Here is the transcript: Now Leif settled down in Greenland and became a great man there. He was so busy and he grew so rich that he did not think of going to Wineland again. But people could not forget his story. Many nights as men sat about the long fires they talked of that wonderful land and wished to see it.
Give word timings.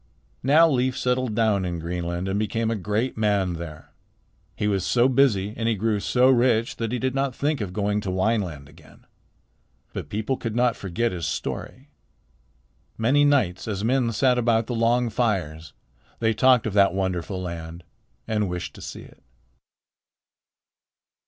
Now 0.41 0.67
Leif 0.67 0.97
settled 0.97 1.35
down 1.35 1.63
in 1.63 1.77
Greenland 1.77 2.27
and 2.27 2.39
became 2.39 2.71
a 2.71 2.75
great 2.75 3.17
man 3.19 3.53
there. 3.53 3.93
He 4.55 4.67
was 4.67 4.83
so 4.83 5.07
busy 5.07 5.53
and 5.55 5.69
he 5.69 5.75
grew 5.75 5.99
so 5.99 6.27
rich 6.27 6.77
that 6.77 6.91
he 6.91 6.97
did 6.97 7.13
not 7.13 7.35
think 7.35 7.61
of 7.61 7.71
going 7.71 8.01
to 8.01 8.09
Wineland 8.09 8.67
again. 8.67 9.05
But 9.93 10.09
people 10.09 10.37
could 10.37 10.55
not 10.55 10.75
forget 10.75 11.11
his 11.11 11.27
story. 11.27 11.91
Many 12.97 13.23
nights 13.25 13.67
as 13.67 13.83
men 13.83 14.11
sat 14.11 14.39
about 14.39 14.65
the 14.65 14.73
long 14.73 15.11
fires 15.11 15.71
they 16.17 16.33
talked 16.33 16.65
of 16.65 16.73
that 16.73 16.95
wonderful 16.95 17.39
land 17.39 17.83
and 18.27 18.49
wished 18.49 18.73
to 18.73 18.81
see 18.81 19.03
it. 19.03 19.21